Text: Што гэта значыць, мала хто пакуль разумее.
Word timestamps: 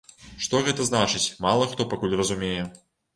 Што 0.43 0.61
гэта 0.67 0.85
значыць, 0.87 1.21
мала 1.45 1.67
хто 1.73 1.87
пакуль 1.91 2.17
разумее. 2.23 2.65